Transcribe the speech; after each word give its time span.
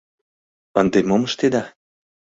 Ынде 0.79 0.99
мом 1.09 1.21
ыштеда? 1.29 1.63